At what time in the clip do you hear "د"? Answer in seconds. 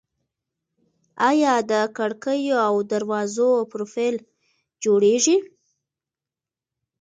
1.71-1.73